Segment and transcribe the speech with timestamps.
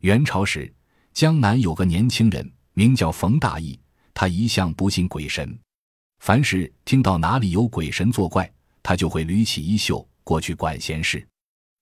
[0.00, 0.72] 元朝时，
[1.12, 3.78] 江南有个年轻人，名叫冯大义，
[4.14, 5.58] 他一向不信鬼神，
[6.20, 8.48] 凡是听到哪里有鬼神作怪，
[8.80, 11.26] 他就会捋起衣袖过去管闲事。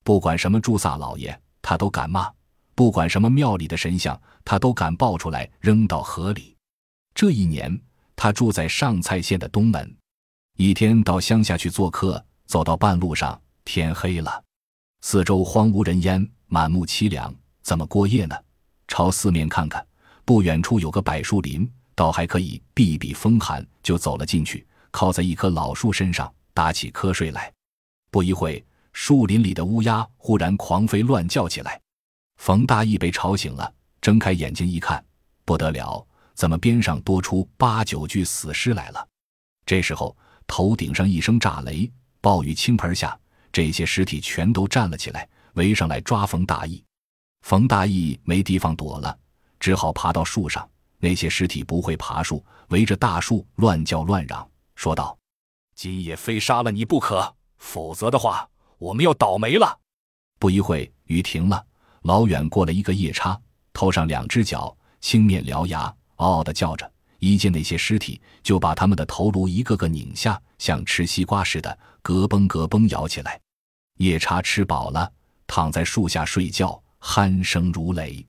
[0.03, 2.33] 不管什么朱萨老爷，他都敢骂；
[2.75, 6.57] 不管什么庙里的神像，他都敢抱出来扔到河里。
[7.15, 7.79] 这一年，
[8.15, 9.95] 他住在上蔡县的东门。
[10.57, 14.43] 一天到乡下去做客，走到半路上，天黑了，
[15.03, 17.35] 四周荒无人烟，满目凄凉，
[17.67, 18.37] 怎么过夜呢？
[18.87, 19.85] 朝四面看看，
[20.25, 27.53] 不远处有个柏树林，倒还可以避避风寒，就走了进去，靠在一棵老树身上打起瞌睡来。
[28.09, 31.81] 不一会，树林里的乌鸦忽然狂飞乱叫起来，
[32.37, 35.05] 冯大义被吵醒了，睁开眼睛一看，
[35.45, 39.09] 不得了，怎么边上多出八九具死尸来了？
[39.67, 40.17] 这时候。
[40.47, 41.91] 头顶上一声炸雷，
[42.21, 43.19] 暴雨倾盆下，
[43.51, 46.81] 这些尸体全都站了起来，围上来抓冯大义。
[47.47, 49.17] 冯大义没地方躲了，
[49.61, 50.69] 只好爬到树上。
[50.99, 55.17] 那些尸体不会爬树，围着大树乱叫乱嚷，说道
[55.77, 58.49] ：“今夜非杀了你不可，否则的话，
[58.79, 59.79] 我们要倒霉了。”
[60.41, 61.65] 不一会，雨停了，
[62.03, 63.41] 老远过来一个夜叉，
[63.73, 65.83] 头上两只脚，青面獠牙，
[66.17, 66.93] 嗷嗷的叫着。
[67.21, 73.41] 一见那些尸体，就把他们的头颅一个个拧下，像吃西瓜似的，咯嘣咯嘣咬起来。
[73.99, 75.13] 夜叉吃饱了，
[75.47, 78.25] 躺在树下睡觉，鼾声如雷。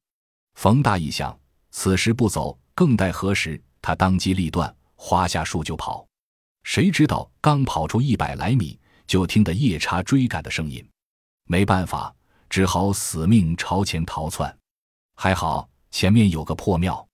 [0.55, 1.37] 冯大义想，
[1.71, 3.61] 此时不走，更待何时？
[3.81, 6.05] 他当机立断，滑下树就跑。
[6.63, 10.85] 谁知道刚跑出一百来米，就听得夜叉追赶的声音。
[11.45, 12.13] 没办法，
[12.49, 14.53] 只好死命朝前逃窜。
[15.15, 17.07] 还好前面有个破庙。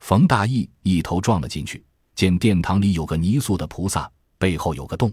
[0.00, 5.12] 冯大义一头撞了进去，见殿堂里有个泥塑的菩萨，背后有个洞，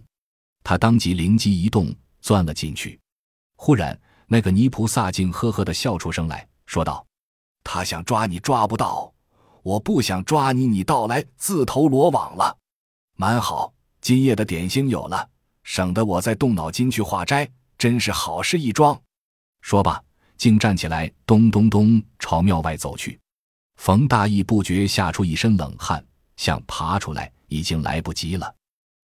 [0.64, 3.00] 他当即灵机一动，钻了进去。
[3.56, 4.00] 忽然，
[4.32, 7.04] 那个泥菩萨竟呵呵的笑出声来，说道
[7.66, 9.12] ：“他想抓你抓不到，
[9.64, 12.56] 我不想抓你，你倒来自投罗网了。
[13.16, 15.28] 蛮好，今夜的点心有了，
[15.64, 19.02] 省得我再动脑筋去化斋，真是好事一桩。”
[19.62, 20.00] 说罢，
[20.38, 23.20] 竟站起来，咚咚咚朝庙外走去。
[23.78, 26.06] 冯大义不觉吓出一身冷汗，
[26.38, 28.54] 想爬出来已经来不及了。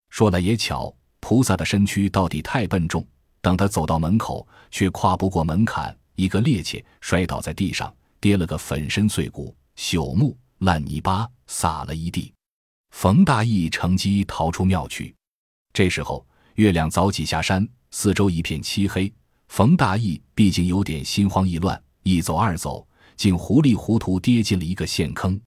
[0.08, 3.04] 说来也巧，菩萨的身躯到底太笨重，
[3.40, 12.32] 等他走到门口，却跨不过门槛，一个趔趄摔倒在地上，跌了个粉身碎骨，朽木烂泥巴撒了一地。
[12.90, 15.14] 冯大义乘机逃出庙去。
[15.72, 19.12] 这时候月亮早起下山，四周一片漆黑。
[19.48, 22.86] 冯大义毕竟有点心慌意乱，一走二走。
[23.16, 25.40] 竟糊里糊涂跌进了一个陷坑，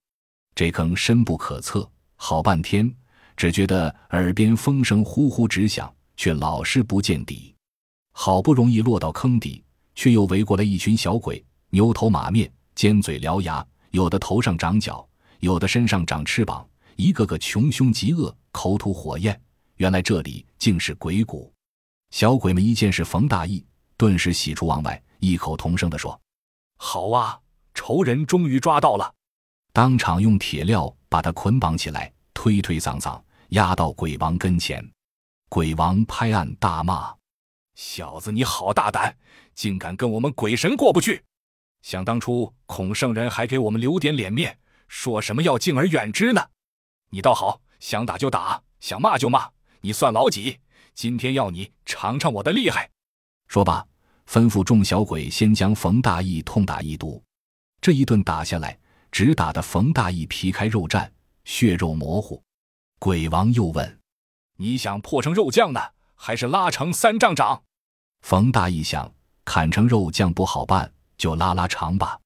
[0.55, 2.91] 这坑深不可测，好半天
[3.37, 7.53] 只觉得耳边风声呼呼直响，却老是不见底。
[8.21, 9.63] 好不容易落到坑底，
[9.95, 15.07] 却又围过来一群小鬼，牛头马面，尖嘴獠牙，有的头上长角，
[15.39, 19.41] 有的身上长翅膀，一个个穷凶极恶，口吐火焰。
[19.77, 21.49] 原来这里竟是鬼谷。
[22.11, 23.65] 小鬼们一见是冯大义，
[23.95, 26.19] 顿时喜出望外，异口同声地说
[26.75, 27.39] ：“好啊！”
[27.73, 29.15] 仇人终于抓到了，
[29.71, 33.17] 当场用铁镣把他捆绑起来，推推搡搡，
[33.51, 34.85] 押到鬼王跟前。
[35.47, 37.15] 鬼王拍案大骂
[37.81, 39.15] ：“小子，你好大胆，
[39.55, 41.23] 竟敢跟我们鬼神过不去！
[41.81, 44.59] 想当初孔圣人还给我们留点脸面，
[44.89, 46.45] 说什么要敬而远之呢？
[47.09, 50.59] 你倒好，想打就打，想骂就骂，你算老几？
[50.93, 52.89] 今天要你尝尝我的厉害！”
[53.47, 53.87] 说罢，
[54.27, 57.23] 吩咐众小鬼先将冯大义痛打一毒。
[57.79, 58.77] 这一顿打下来，
[59.09, 61.09] 只打得冯大义皮开肉绽，
[61.45, 62.43] 血肉模糊。
[62.99, 64.01] 鬼王又问
[64.59, 65.79] ：“你想破成肉酱呢，
[66.15, 67.63] 还是拉成三丈长？”
[68.21, 69.11] 冯大义想，
[69.43, 72.19] 砍成肉酱不好办，就拉拉长吧。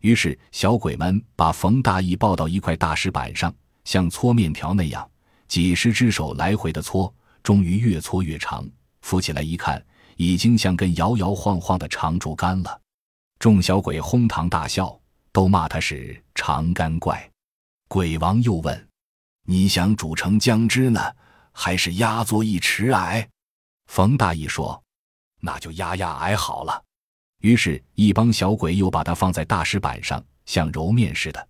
[0.00, 3.54] 于是小鬼们把冯大义抱到一块大石板上，
[3.84, 5.08] 像搓面条那样，
[5.46, 8.68] 几十只手来回的搓，终于越搓越长。
[9.02, 9.84] 扶起来一看，
[10.16, 12.80] 已经像根摇摇晃晃的长竹竿了。
[13.38, 14.98] 众小鬼哄堂大笑，
[15.32, 17.30] 都骂他是长干怪。
[17.88, 18.88] 鬼王又问
[19.46, 21.00] ：“你想煮成姜汁呢，
[21.52, 23.28] 还是压作一池矮？”
[23.86, 24.82] 冯大义说
[25.42, 26.82] ：“那就压压矮好了。”
[27.44, 31.48] 于是，一帮小鬼又把他放在大石板上，像揉面似的，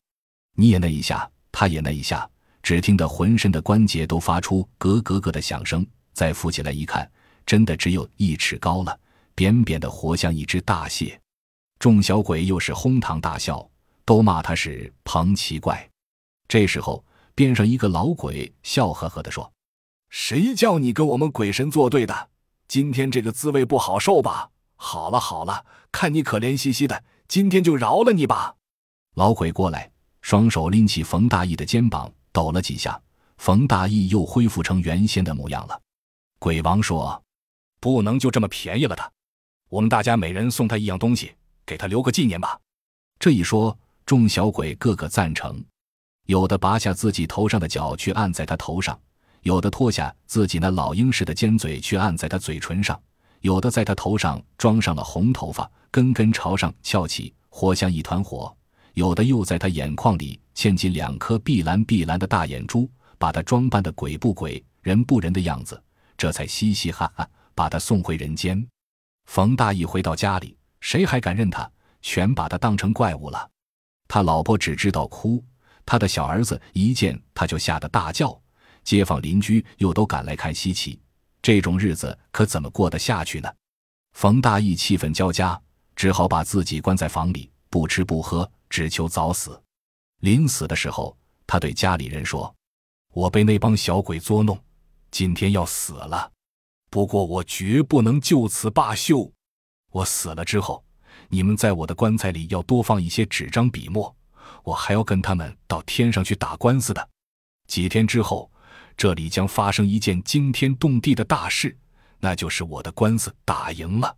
[0.56, 2.28] 捏那一下，他也那一下，
[2.62, 5.86] 只听得浑身的关节都发出咯咯咯的响声。
[6.14, 7.10] 再扶起来一看，
[7.44, 8.98] 真的只有一尺高了，
[9.34, 11.20] 扁扁的，活像一只大蟹。
[11.78, 13.68] 众小鬼又是哄堂大笑，
[14.04, 15.88] 都骂他是庞奇怪。
[16.48, 17.04] 这时候，
[17.34, 19.52] 边上一个老鬼笑呵呵地说
[20.08, 22.30] ：“谁叫你跟我们鬼神作对的？
[22.72, 24.48] 今天这个滋味不好受吧？
[24.76, 28.54] 好了好了，看你可怜兮兮的，今天就饶了你吧。
[29.16, 29.92] 老鬼过来，
[30.22, 32.98] 双手拎起冯大义的肩膀，抖了几下，
[33.36, 35.78] 冯大义又恢复成原先的模样了。
[36.38, 37.22] 鬼王说
[37.78, 39.12] ：“不能就这么便宜了他，
[39.68, 41.34] 我们大家每人送他一样东西，
[41.66, 42.58] 给他留个纪念吧。”
[43.20, 45.62] 这一说，众小鬼个个赞成，
[46.24, 48.98] 有的拔下自己头上的角去按在他头上，
[49.42, 53.00] 有的脱下自己那老鹰似的尖嘴去按在他嘴唇上，
[53.40, 58.54] 有的在他头上装上了红头发，根根朝上翘起，活像一团火。
[58.94, 65.82] 有的又在他眼眶里嵌进两颗碧蓝碧蓝的大眼珠，把他装扮的鬼不鬼、人不人的样子，
[66.16, 68.64] 这才嘻嘻哈哈把他送回人间。
[69.26, 71.68] 冯大义回到家里，谁还敢认他？
[72.02, 73.48] 全把他当成怪物了。
[74.08, 75.42] 他老婆只知道哭，
[75.86, 78.41] 他的小儿子一见他就吓得大叫，
[78.84, 81.00] 街坊邻居又都赶来看稀奇。
[81.40, 83.52] 这种日子可怎么过得下去呢？
[84.12, 85.60] 冯大义气愤交加，
[85.96, 88.50] 只好把自己关在房里，不吃不喝。
[88.70, 89.62] 只求早死。
[90.20, 91.14] 临死的时候，
[91.46, 92.54] 他对家里人说
[93.12, 94.58] ：“我被那帮小鬼捉弄，
[95.10, 96.32] 今天要死了。
[96.88, 99.30] 不过我绝不能就此罢休。
[99.90, 100.84] 我死了之后，
[101.28, 104.14] 你们在我的棺材里要多放一些纸张笔墨，
[104.62, 107.08] 我还要跟他们到天上去打官司的。
[107.66, 108.50] 几天之后，
[108.96, 111.76] 这里将发生一件惊天动地的大事，
[112.20, 114.16] 那就是我的官司打赢了。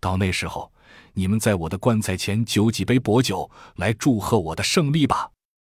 [0.00, 0.72] 到那时候。”
[1.18, 5.30] 你们在我的棺材前酒几杯薄酒，来祝贺我的胜利吧。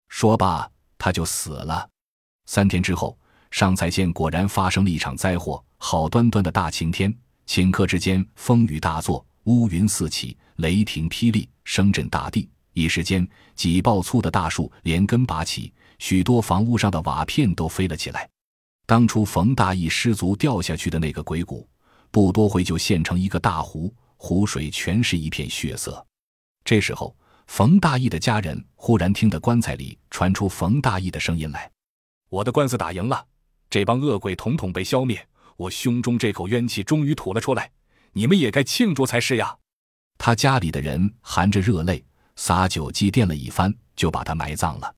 [0.08, 1.88] 说罢，他就死了。
[2.46, 3.16] 三天之后，
[3.50, 5.62] 上蔡县果然发生了一场灾祸。
[5.76, 7.14] 好端端的大晴天，
[7.46, 12.48] 顷刻之间风雨大作，乌云四起，雷霆霹雳，声震大地。
[12.72, 18.28] 一时间，几抱粗的大树连根拔起，许多房屋上的瓦片都飞了起来。
[18.86, 21.68] 当初冯大义失足掉下去的那个鬼谷，
[22.10, 23.92] 不多会就现成一个大湖。
[24.18, 26.04] 湖水全是一片血色。
[26.64, 27.14] 这时候，
[27.46, 31.70] 冯大义的家人忽然听得棺材里传出冯大义的声音来
[32.30, 33.26] ：“我的官司打赢了，
[33.68, 35.24] 这帮恶鬼统统被消灭，
[35.56, 37.70] 我胸中这口冤气终于吐了出来，
[38.12, 39.54] 你们也该庆祝才是呀！”
[40.16, 42.02] 他家里的人含着热泪，
[42.36, 44.94] 撒酒祭奠了一番，就把他埋葬了。